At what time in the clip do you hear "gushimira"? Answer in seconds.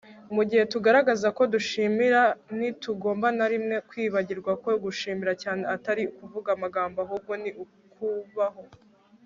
4.83-5.33